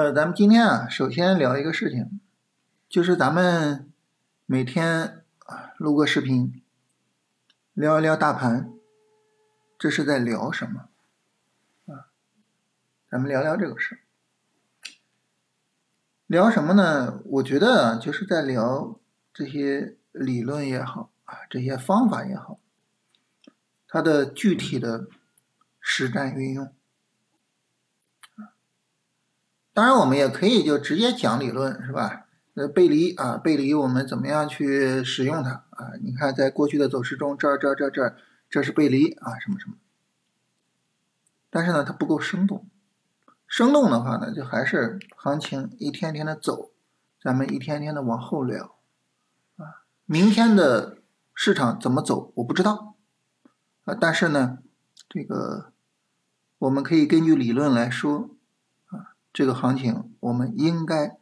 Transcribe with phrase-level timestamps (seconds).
[0.00, 2.22] 呃，咱们今天啊，首先聊一个事情，
[2.88, 3.92] 就是咱们
[4.46, 5.22] 每天
[5.76, 6.62] 录个视频，
[7.74, 8.72] 聊一聊大盘，
[9.78, 10.88] 这是在聊什么
[11.84, 12.08] 啊？
[13.10, 14.00] 咱们聊聊这个事
[16.26, 17.20] 聊什么呢？
[17.26, 18.98] 我觉得，就是在聊
[19.34, 22.58] 这些理论也好啊，这些方法也好，
[23.86, 25.08] 它的具体的
[25.78, 26.74] 实战运用。
[29.80, 32.26] 当然，我们也可以就直接讲理论，是吧？
[32.52, 35.92] 呃，背离啊，背离我们怎么样去使用它啊？
[36.02, 38.14] 你看，在过去的走势中，这儿、这儿、这儿、这儿，
[38.50, 39.76] 这是背离啊，什么什么。
[41.48, 42.68] 但是呢，它不够生动。
[43.46, 46.72] 生动的话呢，就还是行情一天天的走，
[47.18, 48.76] 咱们一天天的往后聊
[49.56, 49.86] 啊。
[50.04, 50.98] 明天的
[51.34, 52.96] 市场怎么走，我不知道
[53.84, 53.96] 啊。
[53.98, 54.58] 但是呢，
[55.08, 55.72] 这个
[56.58, 58.28] 我们可以根据理论来说。
[59.32, 61.18] 这个行情我们应该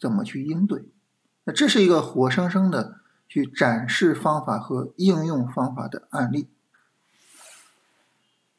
[0.00, 0.84] 怎么去应对？
[1.44, 6.48] 那这是一个活生生的去展示方法和应用方法的案例。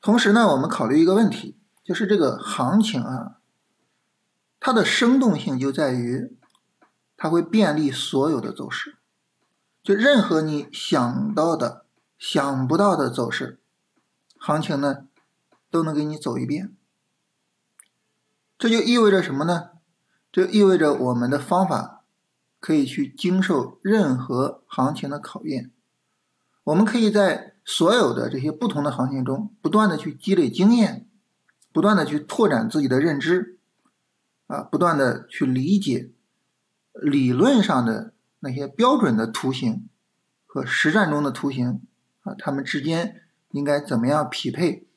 [0.01, 3.37] 同时呢，我们考虑一个问题，就是这个行情啊，
[4.59, 6.37] 它的生动性就在于
[7.17, 8.97] 它会便利所有的走势，
[9.81, 11.85] 就任何你想到的、
[12.19, 13.57] 想不到的走势，
[14.37, 15.07] 行情呢
[15.71, 16.75] 都能给你走一遍。
[18.65, 19.69] 这就意味着什么呢？
[20.31, 22.03] 这意味着我们的方法
[22.59, 25.69] 可以去经受任何行情的考验。
[26.63, 31.07] 我们可以在所有的这些不同的行情中，不断的去积累经验，
[31.71, 33.59] 不断的去拓展自己的认知，
[34.47, 36.09] 啊，不断的去理解
[36.93, 39.87] 理论上的那些标准的图形
[40.47, 41.83] 和实战中的图形
[42.23, 44.87] 啊，它们之间应该怎么样匹配？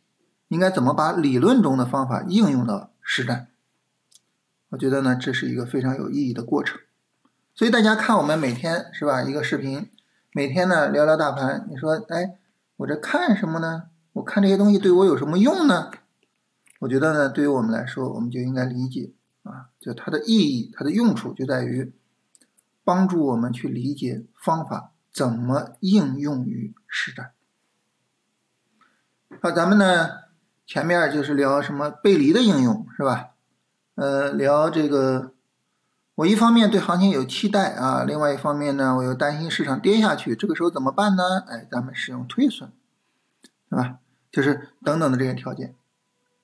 [0.49, 2.95] 应该怎么把理论中的方法应用到？
[3.11, 3.49] 实战，
[4.71, 6.81] 我觉得呢，这是一个非常有意义的过程。
[7.55, 9.91] 所以大家看我们每天是吧，一个视频，
[10.33, 11.67] 每天呢聊聊大盘。
[11.71, 12.39] 你说，哎，
[12.77, 13.85] 我这看什么呢？
[14.13, 15.91] 我看这些东西对我有什么用呢？
[16.81, 19.13] 我觉得呢，对于我们来说，我们就应该理解
[19.43, 21.93] 啊，就它的意义、它的用处就在于
[22.85, 27.33] 帮助我们去理解方法怎么应用于实战。
[29.41, 30.29] 好，咱们呢。
[30.71, 33.31] 前面就是聊什么背离的应用是吧？
[33.99, 35.33] 呃，聊这个，
[36.15, 41.41] 我一方面对行情有期待啊，另外一方面呢，我又担心市场跌下去，这个时候怎么办呢？
[41.49, 42.71] 哎，咱们使用推损，
[43.69, 43.99] 是吧？
[44.31, 45.75] 就是等等的这些条件。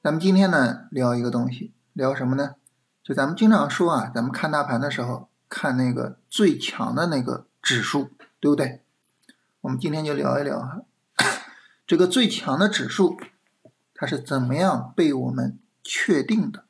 [0.03, 2.57] 咱们今天呢聊一个东西，聊什么呢？
[3.05, 8.11] 就咱们经常说啊，咱们看大盘的时候看那个最强的那个指数，
[8.41, 8.81] 对不对？
[9.61, 10.81] 我们今天就聊一聊哈，
[11.87, 13.17] 这个最强的指数。
[13.95, 16.65] 它是怎么样被我们确定的？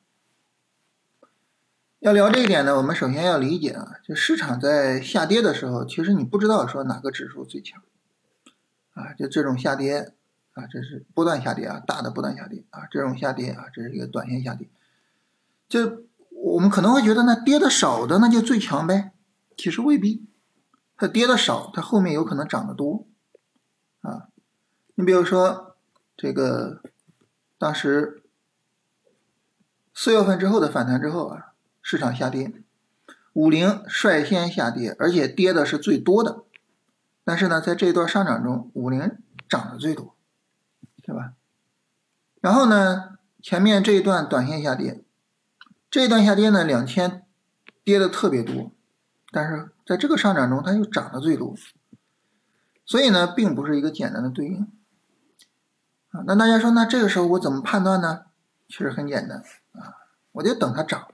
[2.04, 7.82] 要聊这一点呢，我们首先要理解啊，就市场在下跌的时候，其实你不知道说哪个指数最强。
[8.92, 10.12] 啊，就这种下跌
[10.52, 14.68] 啊，这是波段下跌啊，大的波段下跌啊，这种下跌啊，这是一个短线下跌，
[15.66, 19.12] 就我们可能会觉得那跌的少的那就最强呗，
[19.56, 20.26] 其实未必，
[20.98, 23.06] 它跌的少，它后面有可能涨得多。
[24.02, 24.28] 啊，
[24.96, 25.74] 你比如说
[26.14, 26.82] 这个。
[27.56, 28.22] 当时
[29.94, 31.53] 四月份之后的反弹之后啊，
[31.86, 32.50] 市场下跌，
[33.34, 36.44] 五零率先下跌，而且跌的是最多的。
[37.24, 39.18] 但是呢，在这一段上涨中，五零
[39.50, 40.16] 涨的最多，
[41.02, 41.34] 对吧？
[42.40, 45.04] 然后呢，前面这一段短线下跌，
[45.90, 47.26] 这一段下跌呢，两千
[47.84, 48.72] 跌的特别多，
[49.30, 51.54] 但是在这个上涨中，它又涨的最多。
[52.86, 54.62] 所以呢，并不是一个简单的对应。
[56.12, 58.24] 啊，那大家说，那这个时候我怎么判断呢？
[58.68, 60.00] 其实很简单啊，
[60.32, 61.08] 我就等它涨。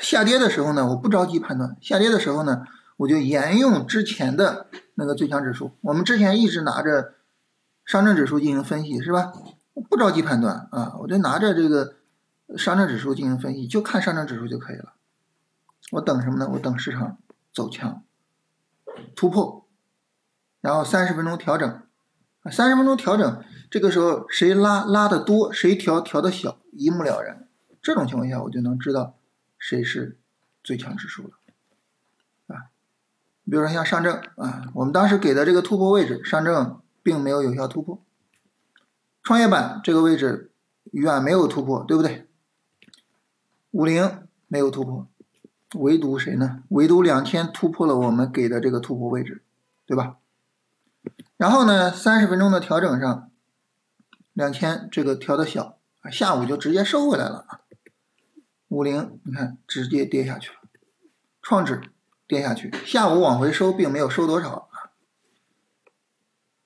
[0.00, 2.64] 下跌的时候呢，我不着急判断；下跌的时候呢，
[2.96, 5.72] 我就沿用之前的那个最强指数。
[5.80, 7.14] 我们之前一直拿着
[7.84, 9.32] 上证指数进行分析，是吧？
[9.90, 11.96] 不着急判断啊，我就拿着这个
[12.56, 14.94] 上证指数进行分析，就看上证指数就可以了。
[15.92, 16.48] 我等什么呢？
[16.52, 17.18] 我等市场
[17.52, 18.02] 走强
[19.14, 19.66] 突破，
[20.60, 21.82] 然后三十分钟调整。
[22.48, 27.48] 三十分钟调整，这个时候谁拉拉的多，谁调调的小，一目了然。
[27.82, 29.16] 这种情况下，我就能知道
[29.68, 30.16] 谁是
[30.62, 31.30] 最强指数了，
[32.46, 32.70] 啊，
[33.46, 38.00] 比如说像上证啊，我们当时给的这个突破位置，上证并没有有效突破，
[39.24, 40.52] 创业板这个位置
[40.92, 42.28] 远没有突破，对不对？
[43.72, 45.08] 五零没有突破，
[45.74, 46.62] 唯独谁呢？
[46.68, 49.42] 唯独两千突破了我们给的这个突破位置，
[49.84, 50.18] 对吧？
[51.36, 53.32] 然后呢，三十分钟的调整上，
[54.32, 55.76] 两千这个调的小，
[56.12, 57.62] 下午就直接收回来了啊。
[58.68, 60.56] 五零你看直接跌下去了，
[61.40, 61.80] 创指
[62.26, 64.90] 跌下去，下午往回收并没有收多少啊，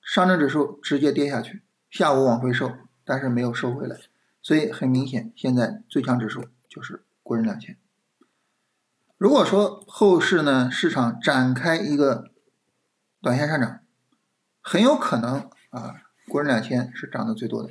[0.01, 2.71] 上证指数直接跌下去，下午往回收，
[3.05, 3.95] 但是没有收回来，
[4.41, 7.77] 所以很明显，现在最强指数就是国人两千。
[9.17, 12.31] 如果说后市呢，市场展开一个
[13.21, 13.81] 短线上涨，
[14.61, 17.69] 很有可能啊，国人两千是涨得最多的。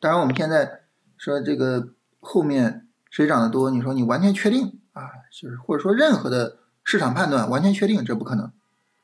[0.00, 0.84] 当然我们现在
[1.18, 1.92] 说这个
[2.26, 8.50] 后面谁涨得多，你说你完全确定啊，就是或者说任何的市场判断完全确定，这不可能。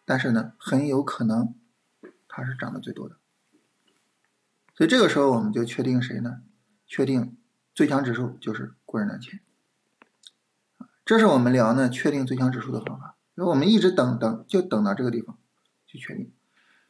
[0.05, 1.55] 但是呢，很有可能
[2.27, 3.15] 它是涨得最多的。
[4.75, 6.39] 所以这个时候我们就确定谁呢？
[6.85, 7.37] 确定
[7.73, 9.39] 最强指数就是国人两千。
[11.05, 15.39] 这是我们聊呢确定最强指数的方法，因为我们一直等等就等到这个地方
[15.87, 16.33] 去确定。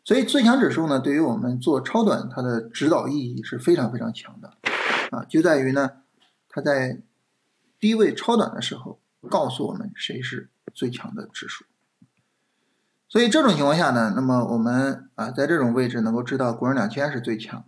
[0.03, 4.55] 所以最强指数呢，对于我们做超短，它的指导意义是非常非常强的
[5.11, 6.02] 啊，就在于呢，
[6.53, 7.01] 它在
[7.81, 11.65] 低位超短的时候告诉我们谁是最强的指数。
[13.09, 17.65] 所以这种情况下呢，那么我们啊在这种位置能够知道国人两千是最强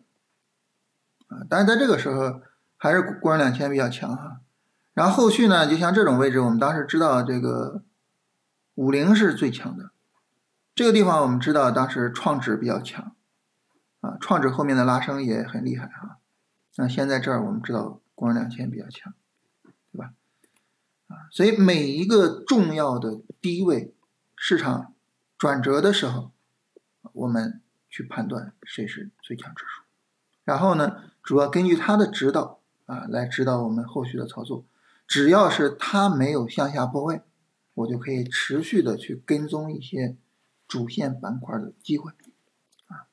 [1.27, 2.41] 啊，但是在这个时候
[2.77, 4.41] 还是国人两千比较强哈。
[4.95, 7.83] 然后后续呢，就像这种位置，我们当时知道这个
[8.75, 9.91] 五零是最强的，
[10.75, 13.15] 这个地方我们知道当时创指比较强，
[14.01, 16.19] 啊，创指后面的拉升也很厉害哈。
[16.77, 19.13] 那现在这儿我们知道光两千比较强，
[19.93, 20.13] 对吧？
[21.09, 23.95] 啊，所以每一个重要的低位
[24.37, 24.95] 市场
[25.37, 26.33] 转折的时候，
[27.13, 29.83] 我们去判断谁是最强指数，
[30.45, 34.65] 然后呢，主要根据它的指导啊来指导我们后续的操作。
[35.07, 37.21] 只要是它没有向下破位，
[37.75, 40.17] 我就可以持续的去跟踪一些
[40.67, 42.11] 主线板块的机会，
[42.87, 43.05] 啊，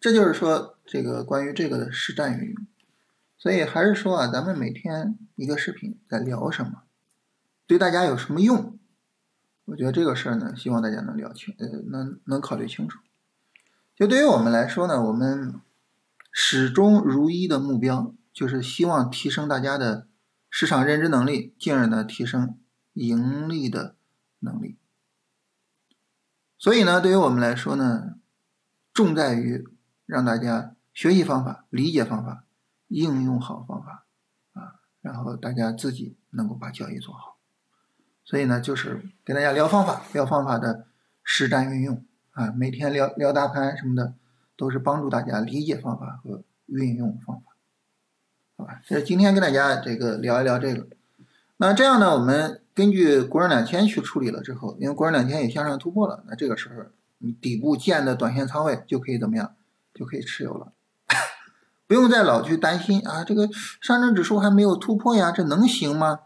[0.00, 2.66] 这就是说这个关于这个的实战运用。
[3.38, 6.82] 所以还是说啊，咱们每天一个视频在聊什么，
[7.66, 8.78] 对大家有什么用？
[9.66, 12.98] 我觉得这个事儿呢，希望大家能聊清，呃，能能考虑清楚。
[13.96, 15.54] 就对于我们来说呢，我们
[16.32, 20.06] 始终如一的目标就是希望提升大家的。
[20.50, 22.58] 市场认知能力，进而呢提升
[22.94, 23.96] 盈利的
[24.38, 24.78] 能力。
[26.56, 28.14] 所以呢，对于我们来说呢，
[28.94, 29.68] 重在于
[30.06, 32.46] 让大家学习方法、理解方法、
[32.88, 34.06] 应用好方法
[34.52, 37.36] 啊，然后大家自己能够把交易做好。
[38.24, 40.86] 所以呢，就是给大家聊方法、聊方法的
[41.22, 44.14] 实战运用啊，每天聊聊大盘什么的，
[44.56, 47.56] 都是帮助大家理解方法和运用方法。
[48.56, 50.88] 好吧，所以今天跟大家这个聊一聊这个。
[51.58, 59.54] 那这样呢，我们根据国人两千去处理了之后，因为国人两千也向上突破了，那这个时候你底部建的短线仓位就可以怎么样？
[59.94, 60.72] 就可以持有了，
[61.88, 63.48] 不用再老去担心啊，这个
[63.80, 66.20] 上证指数还没有突破呀，这能行吗？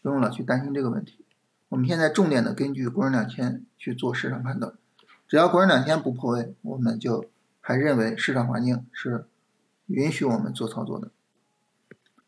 [0.00, 1.26] 不用老去担心这个问题。
[1.70, 4.72] 我们现在重点的根据国人两千去做市场判断，
[5.26, 7.24] 只要国人两千不破位，我们就
[7.60, 9.26] 还认为市场环境是
[9.86, 11.10] 允许我们做操作的。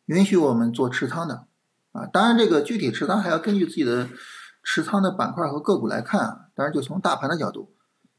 [0.07, 1.47] 允许我们做持仓的，
[1.93, 4.09] 啊，当然这个具体持仓还要根据自己的
[4.65, 6.49] 持仓的板块和个股来看啊。
[6.57, 7.73] 当然就从大盘的角度，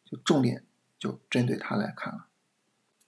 [0.06, 0.64] 就重点
[0.98, 2.28] 就针对它来看了。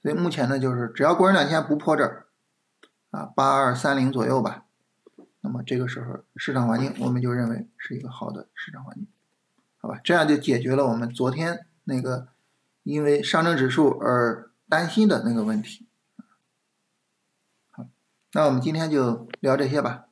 [0.07, 2.27] 所以目前呢，就是只要国人两千不破这儿，
[3.09, 4.63] 啊，八二三零左右吧，
[5.41, 9.05] 那么这个时候市场环境我们就认为是一个好的市场环境，
[9.79, 9.99] 好吧？
[10.05, 12.29] 这样就解决了我们昨天那个
[12.83, 15.89] 因为上证指数而担心的那个问题。
[17.71, 17.85] 好
[18.31, 20.06] 那我们今天就聊这些吧。